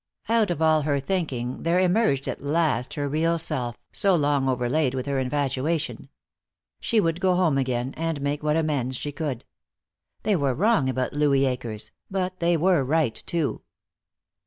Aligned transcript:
Out 0.27 0.49
of 0.49 0.63
all 0.63 0.81
her 0.81 0.99
thinking 0.99 1.61
there 1.61 1.79
emerged 1.79 2.27
at 2.27 2.41
last 2.41 2.95
her 2.95 3.07
real 3.07 3.37
self, 3.37 3.77
so 3.91 4.15
long 4.15 4.49
overlaid 4.49 4.95
with 4.95 5.05
her 5.05 5.19
infatuation. 5.19 6.09
She 6.79 6.99
would 6.99 7.21
go 7.21 7.35
home 7.35 7.55
again, 7.59 7.93
and 7.95 8.19
make 8.19 8.41
what 8.41 8.57
amends 8.57 8.95
she 8.97 9.11
could. 9.11 9.45
They 10.23 10.35
were 10.35 10.55
wrong 10.55 10.89
about 10.89 11.13
Louis 11.13 11.45
Akers, 11.45 11.91
but 12.09 12.39
they 12.39 12.57
were 12.57 12.83
right, 12.83 13.13
too. 13.27 13.61